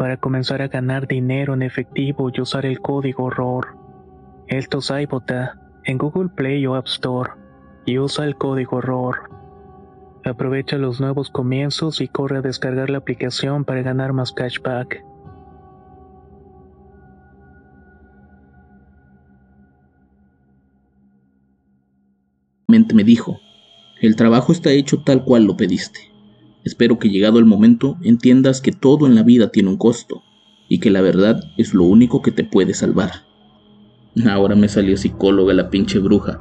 para 0.00 0.16
comenzar 0.16 0.62
a 0.62 0.68
ganar 0.68 1.06
dinero 1.06 1.52
en 1.52 1.60
efectivo 1.60 2.30
y 2.32 2.40
usar 2.40 2.64
el 2.64 2.80
código 2.80 3.28
ROR. 3.28 3.76
Esto 4.46 4.78
es 4.78 4.90
iBota 4.90 5.60
en 5.84 5.98
Google 5.98 6.30
Play 6.30 6.66
o 6.66 6.74
App 6.74 6.86
Store 6.86 7.32
y 7.84 7.98
usa 7.98 8.24
el 8.24 8.34
código 8.36 8.80
ROR. 8.80 9.28
Aprovecha 10.24 10.78
los 10.78 11.02
nuevos 11.02 11.28
comienzos 11.28 12.00
y 12.00 12.08
corre 12.08 12.38
a 12.38 12.40
descargar 12.40 12.88
la 12.88 12.96
aplicación 12.96 13.66
para 13.66 13.82
ganar 13.82 14.14
más 14.14 14.32
cashback. 14.32 15.04
me 22.68 23.04
dijo, 23.04 23.38
el 24.00 24.16
trabajo 24.16 24.52
está 24.52 24.70
hecho 24.70 25.02
tal 25.02 25.24
cual 25.24 25.44
lo 25.44 25.58
pediste. 25.58 26.09
Espero 26.64 26.98
que 26.98 27.08
llegado 27.08 27.38
el 27.38 27.46
momento 27.46 27.96
entiendas 28.02 28.60
que 28.60 28.72
todo 28.72 29.06
en 29.06 29.14
la 29.14 29.22
vida 29.22 29.48
tiene 29.48 29.70
un 29.70 29.78
costo 29.78 30.22
y 30.68 30.78
que 30.78 30.90
la 30.90 31.00
verdad 31.00 31.42
es 31.56 31.74
lo 31.74 31.84
único 31.84 32.20
que 32.22 32.32
te 32.32 32.44
puede 32.44 32.74
salvar. 32.74 33.26
Ahora 34.28 34.56
me 34.56 34.68
salió 34.68 34.96
psicóloga 34.96 35.54
la 35.54 35.70
pinche 35.70 35.98
bruja, 35.98 36.40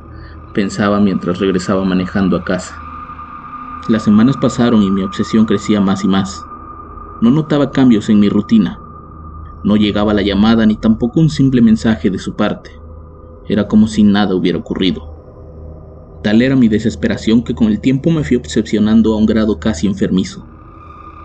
pensaba 0.54 1.00
mientras 1.00 1.40
regresaba 1.40 1.86
manejando 1.86 2.36
a 2.36 2.44
casa. 2.44 2.76
Las 3.88 4.04
semanas 4.04 4.36
pasaron 4.38 4.84
y 4.84 4.92
mi 4.92 5.04
obsesión 5.04 5.46
crecía 5.46 5.80
más 5.80 6.04
y 6.04 6.08
más. 6.08 6.46
No 7.22 7.32
notaba 7.32 7.72
cambios 7.72 8.10
en 8.10 8.20
mi 8.20 8.30
rutina. 8.30 8.80
No 9.64 9.78
llegaba 9.78 10.14
la 10.14 10.22
llamada 10.22 10.66
ni 10.66 10.76
tampoco 10.76 11.20
un 11.20 11.30
simple 11.30 11.62
mensaje 11.62 12.10
de 12.10 12.20
su 12.20 12.36
parte. 12.36 12.72
Era 13.48 13.68
como 13.68 13.88
si 13.88 14.04
nada 14.04 14.36
hubiera 14.36 14.60
ocurrido. 14.60 15.19
Tal 16.22 16.42
era 16.42 16.56
mi 16.56 16.68
desesperación 16.68 17.44
que 17.44 17.56
con 17.56 17.68
el 17.68 17.80
tiempo 17.80 18.12
me 18.12 18.24
fui 18.24 18.36
obsesionando 18.36 19.14
a 19.14 19.18
un 19.18 19.26
grado 19.26 19.60
casi 19.60 19.88
enfermizo. 19.88 20.46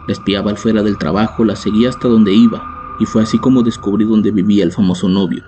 La 0.07 0.13
espiaba 0.13 0.51
al 0.51 0.57
fuera 0.57 0.83
del 0.83 0.99
trabajo, 0.99 1.45
la 1.45 1.57
seguía 1.57 1.89
hasta 1.89 2.07
donde 2.07 2.33
iba, 2.33 2.63
y 3.01 3.07
fue 3.07 3.23
así 3.23 3.39
como 3.39 3.63
descubrí 3.63 4.05
dónde 4.05 4.31
vivía 4.31 4.63
el 4.63 4.71
famoso 4.71 5.09
novio. 5.09 5.43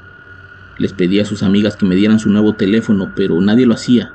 Les 0.79 0.93
pedí 0.93 1.21
a 1.21 1.25
sus 1.25 1.43
amigas 1.43 1.77
que 1.77 1.87
me 1.87 1.95
dieran 1.95 2.19
su 2.19 2.29
nuevo 2.29 2.55
teléfono, 2.55 3.13
pero 3.15 3.41
nadie 3.41 3.67
lo 3.67 3.75
hacía. 3.75 4.13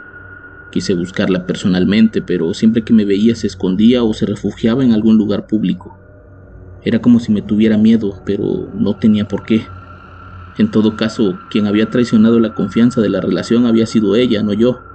Quise 0.71 0.93
buscarla 0.95 1.45
personalmente, 1.45 2.21
pero 2.21 2.53
siempre 2.53 2.83
que 2.83 2.93
me 2.93 3.05
veía 3.05 3.35
se 3.35 3.47
escondía 3.47 4.03
o 4.03 4.13
se 4.13 4.25
refugiaba 4.25 4.83
en 4.83 4.91
algún 4.91 5.17
lugar 5.17 5.47
público. 5.47 5.97
Era 6.83 6.99
como 6.99 7.19
si 7.19 7.31
me 7.31 7.41
tuviera 7.41 7.77
miedo, 7.77 8.21
pero 8.25 8.69
no 8.73 8.95
tenía 8.95 9.27
por 9.27 9.43
qué. 9.45 9.65
En 10.57 10.71
todo 10.71 10.95
caso, 10.95 11.39
quien 11.49 11.67
había 11.67 11.89
traicionado 11.89 12.39
la 12.39 12.53
confianza 12.53 13.01
de 13.01 13.09
la 13.09 13.21
relación 13.21 13.65
había 13.65 13.85
sido 13.85 14.15
ella, 14.15 14.43
no 14.43 14.53
yo. 14.53 14.90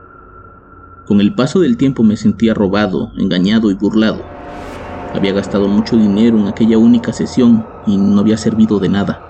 Con 1.06 1.20
el 1.20 1.34
paso 1.34 1.60
del 1.60 1.76
tiempo 1.76 2.02
me 2.02 2.16
sentía 2.16 2.52
robado, 2.52 3.12
engañado 3.16 3.70
y 3.70 3.74
burlado. 3.74 4.24
Había 5.14 5.32
gastado 5.32 5.68
mucho 5.68 5.96
dinero 5.96 6.36
en 6.36 6.48
aquella 6.48 6.78
única 6.78 7.12
sesión 7.12 7.64
y 7.86 7.96
no 7.96 8.18
había 8.18 8.36
servido 8.36 8.80
de 8.80 8.88
nada. 8.88 9.22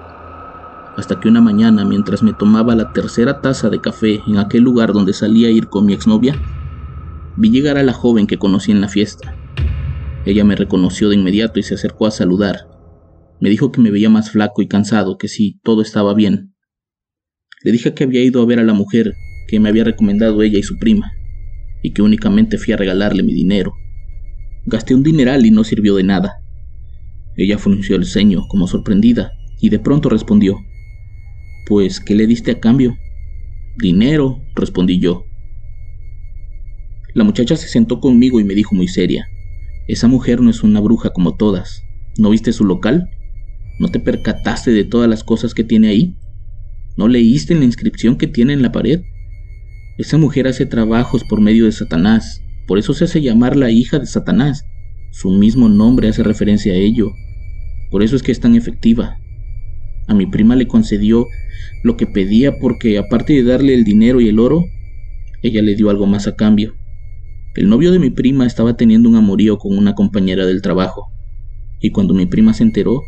Hasta 0.96 1.20
que 1.20 1.28
una 1.28 1.42
mañana, 1.42 1.84
mientras 1.84 2.22
me 2.22 2.32
tomaba 2.32 2.74
la 2.74 2.94
tercera 2.94 3.42
taza 3.42 3.68
de 3.68 3.82
café 3.82 4.22
en 4.26 4.38
aquel 4.38 4.62
lugar 4.62 4.94
donde 4.94 5.12
salía 5.12 5.48
a 5.48 5.50
ir 5.50 5.68
con 5.68 5.84
mi 5.84 5.92
exnovia, 5.92 6.40
vi 7.36 7.50
llegar 7.50 7.76
a 7.76 7.82
la 7.82 7.92
joven 7.92 8.26
que 8.26 8.38
conocí 8.38 8.72
en 8.72 8.80
la 8.80 8.88
fiesta. 8.88 9.36
Ella 10.24 10.44
me 10.44 10.56
reconoció 10.56 11.10
de 11.10 11.16
inmediato 11.16 11.60
y 11.60 11.62
se 11.62 11.74
acercó 11.74 12.06
a 12.06 12.10
saludar. 12.10 12.68
Me 13.38 13.50
dijo 13.50 13.70
que 13.70 13.82
me 13.82 13.90
veía 13.90 14.08
más 14.08 14.30
flaco 14.30 14.62
y 14.62 14.66
cansado, 14.66 15.18
que 15.18 15.28
sí, 15.28 15.60
todo 15.62 15.82
estaba 15.82 16.14
bien. 16.14 16.54
Le 17.62 17.70
dije 17.70 17.92
que 17.92 18.04
había 18.04 18.24
ido 18.24 18.40
a 18.40 18.46
ver 18.46 18.60
a 18.60 18.64
la 18.64 18.72
mujer 18.72 19.12
que 19.46 19.60
me 19.60 19.68
había 19.68 19.84
recomendado 19.84 20.42
ella 20.42 20.58
y 20.58 20.62
su 20.62 20.78
prima, 20.78 21.12
y 21.82 21.92
que 21.92 22.02
únicamente 22.02 22.58
fui 22.58 22.72
a 22.74 22.76
regalarle 22.76 23.22
mi 23.22 23.32
dinero. 23.32 23.74
Gasté 24.66 24.94
un 24.94 25.02
dineral 25.02 25.46
y 25.46 25.50
no 25.50 25.64
sirvió 25.64 25.94
de 25.94 26.02
nada. 26.02 26.40
Ella 27.36 27.58
frunció 27.58 27.96
el 27.96 28.06
ceño, 28.06 28.48
como 28.48 28.66
sorprendida, 28.66 29.32
y 29.60 29.68
de 29.68 29.78
pronto 29.78 30.08
respondió, 30.08 30.58
Pues, 31.66 32.00
¿qué 32.00 32.14
le 32.14 32.26
diste 32.26 32.52
a 32.52 32.60
cambio? 32.60 32.96
Dinero, 33.76 34.42
respondí 34.54 34.98
yo. 34.98 35.26
La 37.14 37.24
muchacha 37.24 37.56
se 37.56 37.68
sentó 37.68 38.00
conmigo 38.00 38.40
y 38.40 38.44
me 38.44 38.54
dijo 38.54 38.74
muy 38.74 38.88
seria, 38.88 39.28
Esa 39.86 40.08
mujer 40.08 40.40
no 40.40 40.50
es 40.50 40.62
una 40.62 40.80
bruja 40.80 41.10
como 41.10 41.36
todas. 41.36 41.82
¿No 42.18 42.30
viste 42.30 42.52
su 42.52 42.64
local? 42.64 43.10
¿No 43.78 43.88
te 43.88 44.00
percataste 44.00 44.70
de 44.70 44.84
todas 44.84 45.08
las 45.08 45.22
cosas 45.22 45.52
que 45.52 45.64
tiene 45.64 45.88
ahí? 45.88 46.16
¿No 46.96 47.08
leíste 47.08 47.54
la 47.54 47.64
inscripción 47.64 48.16
que 48.16 48.26
tiene 48.26 48.54
en 48.54 48.62
la 48.62 48.72
pared? 48.72 49.02
Esa 49.98 50.18
mujer 50.18 50.46
hace 50.46 50.66
trabajos 50.66 51.24
por 51.24 51.40
medio 51.40 51.64
de 51.64 51.72
Satanás, 51.72 52.42
por 52.66 52.78
eso 52.78 52.92
se 52.92 53.04
hace 53.04 53.22
llamar 53.22 53.56
la 53.56 53.70
hija 53.70 53.98
de 53.98 54.04
Satanás. 54.04 54.66
Su 55.10 55.30
mismo 55.30 55.70
nombre 55.70 56.08
hace 56.08 56.22
referencia 56.22 56.74
a 56.74 56.76
ello. 56.76 57.12
Por 57.90 58.02
eso 58.02 58.14
es 58.14 58.22
que 58.22 58.30
es 58.30 58.40
tan 58.40 58.56
efectiva. 58.56 59.16
A 60.06 60.14
mi 60.14 60.26
prima 60.26 60.54
le 60.54 60.66
concedió 60.66 61.26
lo 61.82 61.96
que 61.96 62.06
pedía 62.06 62.58
porque 62.60 62.98
aparte 62.98 63.32
de 63.32 63.42
darle 63.42 63.72
el 63.72 63.84
dinero 63.84 64.20
y 64.20 64.28
el 64.28 64.38
oro, 64.38 64.66
ella 65.42 65.62
le 65.62 65.74
dio 65.74 65.88
algo 65.88 66.06
más 66.06 66.26
a 66.26 66.36
cambio. 66.36 66.74
El 67.54 67.70
novio 67.70 67.90
de 67.90 67.98
mi 67.98 68.10
prima 68.10 68.46
estaba 68.46 68.76
teniendo 68.76 69.08
un 69.08 69.16
amorío 69.16 69.56
con 69.56 69.78
una 69.78 69.94
compañera 69.94 70.44
del 70.44 70.60
trabajo, 70.60 71.06
y 71.80 71.90
cuando 71.90 72.12
mi 72.12 72.26
prima 72.26 72.52
se 72.52 72.64
enteró, 72.64 73.00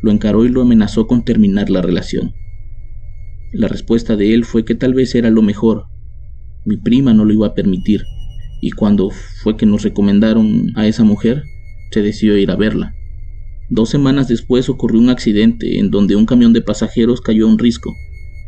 lo 0.00 0.12
encaró 0.12 0.44
y 0.44 0.48
lo 0.48 0.62
amenazó 0.62 1.08
con 1.08 1.24
terminar 1.24 1.70
la 1.70 1.82
relación. 1.82 2.34
La 3.52 3.66
respuesta 3.66 4.14
de 4.14 4.32
él 4.32 4.44
fue 4.44 4.64
que 4.64 4.76
tal 4.76 4.94
vez 4.94 5.16
era 5.16 5.30
lo 5.30 5.42
mejor. 5.42 5.86
Mi 6.66 6.76
prima 6.76 7.14
no 7.14 7.24
lo 7.24 7.32
iba 7.32 7.46
a 7.46 7.54
permitir, 7.54 8.02
y 8.60 8.72
cuando 8.72 9.10
fue 9.10 9.56
que 9.56 9.66
nos 9.66 9.84
recomendaron 9.84 10.72
a 10.74 10.88
esa 10.88 11.04
mujer, 11.04 11.44
se 11.92 12.02
decidió 12.02 12.36
ir 12.36 12.50
a 12.50 12.56
verla. 12.56 12.92
Dos 13.70 13.88
semanas 13.88 14.26
después 14.26 14.68
ocurrió 14.68 15.00
un 15.00 15.08
accidente 15.08 15.78
en 15.78 15.92
donde 15.92 16.16
un 16.16 16.26
camión 16.26 16.52
de 16.52 16.62
pasajeros 16.62 17.20
cayó 17.20 17.46
a 17.46 17.50
un 17.50 17.58
risco 17.58 17.94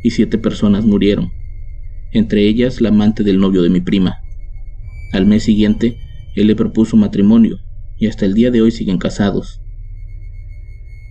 y 0.02 0.11
siete 0.11 0.37
personas 0.37 0.85
murieron, 0.85 1.31
entre 2.12 2.48
ellas 2.48 2.81
la 2.81 2.88
amante 2.88 3.22
del 3.22 3.38
novio 3.38 3.62
de 3.62 3.70
mi 3.70 3.81
prima. 3.81 4.18
Al 5.12 5.24
mes 5.24 5.44
siguiente, 5.44 5.96
él 6.35 6.48
le 6.48 6.57
propuso 6.57 6.96
matrimonio 6.96 7.59
y 7.98 8.09
hasta 8.09 8.26
el 8.26 8.35
día 8.35 8.50
de 8.50 8.62
hoy 8.62 8.72
siguen 8.72 8.98
casados. 8.98 9.61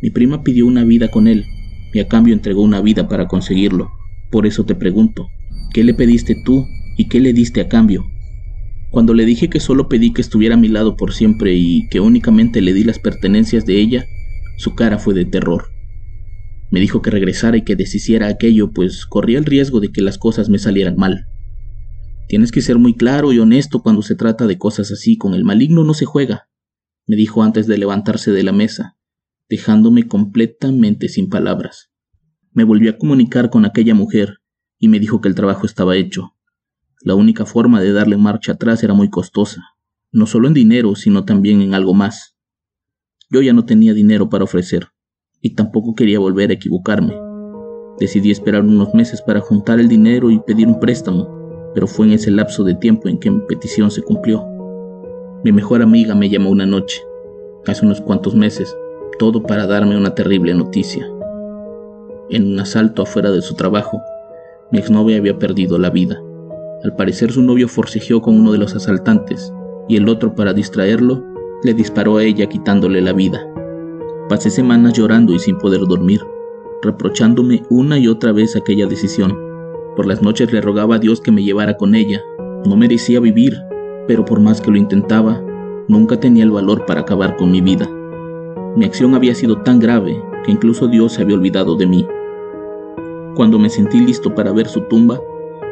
Mi 0.02 0.10
prima 0.10 0.44
pidió 0.44 0.66
una 0.66 0.84
vida 0.84 1.08
con 1.08 1.30
él 1.30 1.46
y 1.94 2.00
a 2.00 2.08
cambio 2.10 2.34
entregó 2.34 2.64
una 2.64 2.82
vida 2.82 3.08
para 3.08 3.30
conseguirlo. 3.30 3.92
Por 4.30 4.46
eso 4.46 4.66
te 4.66 4.76
pregunto, 4.76 5.30
¿qué 5.74 5.86
le 5.86 5.94
pediste 5.94 6.36
tú 6.44 6.66
y 6.98 7.08
qué 7.08 7.20
le 7.20 7.34
diste 7.34 7.62
a 7.62 7.68
cambio? 7.68 8.06
Cuando 8.92 9.14
le 9.14 9.26
dije 9.26 9.50
que 9.50 9.60
solo 9.60 9.88
pedí 9.88 10.14
que 10.14 10.22
estuviera 10.22 10.56
a 10.56 10.58
mi 10.58 10.68
lado 10.68 10.96
por 10.96 11.14
siempre 11.14 11.56
y 11.56 11.88
que 11.90 12.00
únicamente 12.00 12.62
le 12.62 12.74
di 12.74 12.84
las 12.84 13.00
pertenencias 13.00 13.66
de 13.66 13.80
ella, 13.80 14.06
su 14.58 14.76
cara 14.76 14.98
fue 14.98 15.14
de 15.14 15.26
terror. 15.26 15.66
Me 16.72 16.80
dijo 16.80 17.02
que 17.02 17.12
regresara 17.12 17.58
y 17.58 17.62
que 17.62 17.76
deshiciera 17.76 18.28
aquello, 18.28 18.72
pues 18.72 19.06
corría 19.06 19.38
el 19.38 19.46
riesgo 19.46 19.80
de 19.80 19.90
que 19.90 20.02
las 20.02 20.18
cosas 20.18 20.50
me 20.50 20.60
salieran 20.60 20.96
mal. 20.98 21.28
Tienes 22.28 22.52
que 22.52 22.62
ser 22.62 22.78
muy 22.78 22.96
claro 22.96 23.32
y 23.32 23.40
honesto 23.40 23.82
cuando 23.82 24.02
se 24.02 24.16
trata 24.16 24.48
de 24.48 24.58
cosas 24.58 24.92
así, 24.92 25.18
con 25.18 25.34
el 25.34 25.46
maligno 25.46 25.84
no 25.84 25.94
se 25.94 26.06
juega, 26.06 26.50
me 27.06 27.16
dijo 27.16 27.44
antes 27.44 27.68
de 27.68 27.78
levantarse 27.78 28.32
de 28.32 28.44
la 28.44 28.52
mesa 28.52 28.98
dejándome 29.50 30.08
completamente 30.08 31.08
sin 31.08 31.30
palabras. 31.30 31.90
Me 32.52 32.64
volví 32.64 32.88
a 32.88 32.98
comunicar 32.98 33.50
con 33.50 33.66
aquella 33.66 33.94
mujer 33.94 34.40
y 34.80 34.88
me 34.88 35.00
dijo 35.00 35.22
que 35.22 35.30
el 35.30 35.36
trabajo 35.36 35.66
estaba 35.66 35.96
hecho. 35.96 36.36
La 37.02 37.14
única 37.14 37.46
forma 37.46 37.80
de 37.80 37.94
darle 37.94 38.18
marcha 38.18 38.54
atrás 38.54 38.84
era 38.84 38.96
muy 38.96 39.10
costosa, 39.10 39.62
no 40.12 40.26
solo 40.26 40.48
en 40.48 40.56
dinero, 40.56 40.96
sino 40.96 41.26
también 41.26 41.62
en 41.62 41.76
algo 41.76 41.94
más. 41.94 42.36
Yo 43.30 43.42
ya 43.42 43.54
no 43.54 43.66
tenía 43.66 43.94
dinero 43.94 44.30
para 44.30 44.46
ofrecer, 44.46 44.88
y 45.40 45.54
tampoco 45.54 45.94
quería 45.94 46.18
volver 46.18 46.50
a 46.50 46.54
equivocarme. 46.54 47.16
Decidí 48.00 48.32
esperar 48.32 48.64
unos 48.64 48.96
meses 48.96 49.22
para 49.22 49.42
juntar 49.42 49.80
el 49.80 49.90
dinero 49.90 50.32
y 50.32 50.40
pedir 50.40 50.68
un 50.68 50.80
préstamo, 50.80 51.72
pero 51.76 51.86
fue 51.86 52.08
en 52.08 52.14
ese 52.14 52.32
lapso 52.32 52.64
de 52.64 52.74
tiempo 52.74 53.10
en 53.10 53.20
que 53.20 53.30
mi 53.30 53.42
petición 53.48 53.92
se 53.92 54.02
cumplió. 54.02 54.44
Mi 55.44 55.52
mejor 55.52 55.84
amiga 55.84 56.16
me 56.16 56.30
llamó 56.30 56.50
una 56.50 56.66
noche, 56.66 57.00
hace 57.68 57.86
unos 57.86 58.02
cuantos 58.02 58.34
meses, 58.34 58.76
todo 59.20 59.44
para 59.44 59.68
darme 59.68 59.96
una 59.96 60.16
terrible 60.16 60.56
noticia. 60.56 61.08
En 62.32 62.48
un 62.48 62.60
asalto 62.60 63.04
afuera 63.04 63.30
de 63.30 63.44
su 63.44 63.54
trabajo, 63.54 64.02
mi 64.72 64.80
exnovia 64.80 65.18
había 65.18 65.38
perdido 65.38 65.78
la 65.78 65.92
vida. 65.92 66.20
Al 66.84 66.96
parecer 66.96 67.32
su 67.32 67.42
novio 67.42 67.68
forcejeó 67.68 68.22
con 68.22 68.40
uno 68.40 68.52
de 68.52 68.60
los 68.60 68.76
asaltantes 68.76 69.54
y 69.88 69.96
el 69.96 70.08
otro 70.10 70.36
para 70.36 70.54
distraerlo 70.54 71.24
le 71.64 71.74
disparó 71.74 72.18
a 72.18 72.24
ella 72.24 72.48
quitándole 72.48 73.02
la 73.02 73.14
vida. 73.14 73.42
Pasé 74.30 74.50
semanas 74.50 74.94
llorando 74.94 75.34
y 75.34 75.40
sin 75.40 75.58
poder 75.58 75.82
dormir, 75.82 76.22
reprochándome 76.84 77.64
una 77.70 77.98
y 77.98 78.08
otra 78.08 78.32
vez 78.32 78.56
aquella 78.56 78.86
decisión. 78.86 79.36
Por 79.96 80.06
las 80.06 80.22
noches 80.22 80.52
le 80.54 80.62
rogaba 80.62 80.96
a 80.96 81.00
Dios 81.00 81.22
que 81.22 81.32
me 81.32 81.44
llevara 81.44 81.78
con 81.78 81.96
ella. 81.96 82.22
No 82.66 82.76
merecía 82.76 83.20
vivir, 83.20 83.58
pero 84.08 84.26
por 84.26 84.40
más 84.40 84.62
que 84.62 84.70
lo 84.70 84.78
intentaba, 84.78 85.42
nunca 85.88 86.20
tenía 86.20 86.44
el 86.44 86.52
valor 86.52 86.86
para 86.86 87.02
acabar 87.02 87.38
con 87.38 87.52
mi 87.52 87.62
vida. 87.62 87.90
Mi 88.76 88.86
acción 88.86 89.16
había 89.16 89.34
sido 89.34 89.64
tan 89.64 89.80
grave 89.80 90.22
que 90.46 90.52
incluso 90.52 90.88
Dios 90.88 91.14
se 91.14 91.24
había 91.24 91.36
olvidado 91.36 91.76
de 91.76 91.88
mí. 91.88 92.08
Cuando 93.36 93.58
me 93.58 93.70
sentí 93.70 94.00
listo 94.00 94.36
para 94.36 94.52
ver 94.52 94.68
su 94.68 94.82
tumba, 94.82 95.20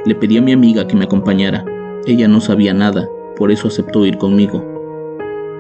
le 0.06 0.16
pedí 0.16 0.38
a 0.38 0.42
mi 0.42 0.52
amiga 0.52 0.88
que 0.88 0.96
me 0.96 1.06
acompañara. 1.06 1.66
Ella 2.06 2.28
no 2.28 2.40
sabía 2.40 2.74
nada, 2.74 3.10
por 3.38 3.52
eso 3.52 3.68
aceptó 3.68 4.06
ir 4.06 4.18
conmigo. 4.18 4.64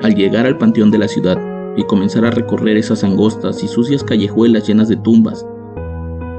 Al 0.01 0.15
llegar 0.15 0.45
al 0.45 0.57
panteón 0.57 0.91
de 0.91 0.97
la 0.97 1.07
ciudad 1.07 1.39
y 1.75 1.83
comenzar 1.83 2.25
a 2.25 2.31
recorrer 2.31 2.77
esas 2.77 3.03
angostas 3.03 3.63
y 3.63 3.67
sucias 3.67 4.03
callejuelas 4.03 4.67
llenas 4.67 4.87
de 4.87 4.97
tumbas, 4.97 5.45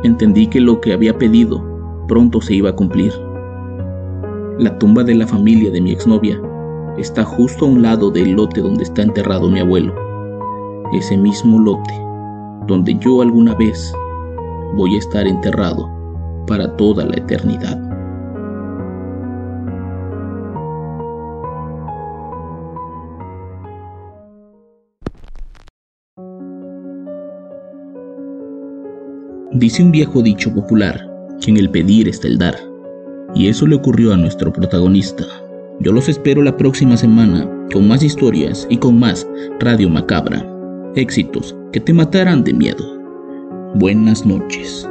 entendí 0.05 0.47
que 0.47 0.61
lo 0.61 0.81
que 0.81 0.93
había 0.93 1.19
pedido 1.19 1.63
pronto 2.07 2.41
se 2.41 2.55
iba 2.55 2.71
a 2.71 2.77
cumplir. 2.77 3.13
La 4.59 4.79
tumba 4.79 5.05
de 5.05 5.15
la 5.15 5.27
familia 5.27 5.71
de 5.71 5.81
mi 5.81 5.93
exnovia 5.93 6.41
está 6.97 7.25
justo 7.25 7.67
a 7.67 7.69
un 7.69 7.83
lado 7.83 8.11
del 8.11 8.33
lote 8.33 8.61
donde 8.61 8.85
está 8.85 9.03
enterrado 9.03 9.51
mi 9.51 9.61
abuelo 9.61 10.07
ese 10.93 11.17
mismo 11.17 11.59
lote 11.59 11.95
donde 12.67 12.97
yo 12.99 13.23
alguna 13.23 13.55
vez 13.55 13.93
voy 14.75 14.95
a 14.95 14.99
estar 14.99 15.27
enterrado 15.27 15.89
para 16.47 16.77
toda 16.77 17.05
la 17.05 17.17
eternidad. 17.17 17.86
Dice 29.59 29.83
un 29.83 29.91
viejo 29.91 30.21
dicho 30.21 30.53
popular 30.53 31.09
que 31.41 31.51
en 31.51 31.57
el 31.57 31.71
pedir 31.71 32.09
está 32.09 32.27
el 32.27 32.37
dar, 32.37 32.59
y 33.35 33.49
eso 33.49 33.67
le 33.67 33.77
ocurrió 33.77 34.13
a 34.13 34.17
nuestro 34.19 34.53
protagonista. 34.53 35.25
Yo 35.81 35.93
los 35.93 36.11
espero 36.11 36.43
la 36.43 36.59
próxima 36.59 36.95
semana 36.99 37.49
con 37.73 37.89
más 37.89 38.03
historias 38.03 38.67
y 38.69 38.77
con 38.77 38.99
más 38.99 39.27
Radio 39.59 39.89
Macabra 39.89 40.47
éxitos 40.95 41.57
que 41.73 41.81
te 41.81 41.95
matarán 41.95 42.45
de 42.45 42.53
miedo. 42.53 43.01
Buenas 43.77 44.27
noches. 44.27 44.87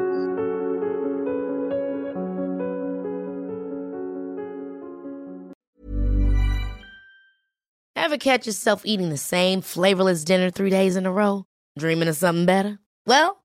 Ever 7.95 8.17
catch 8.17 8.47
yourself 8.47 8.81
eating 8.83 9.09
the 9.09 9.17
same 9.17 9.61
flavorless 9.61 10.23
dinner 10.23 10.49
three 10.49 10.71
days 10.71 10.95
in 10.95 11.05
a 11.05 11.11
row? 11.11 11.45
Dreaming 11.77 12.07
of 12.07 12.15
something 12.15 12.47
better? 12.47 12.79
Well, 13.05 13.44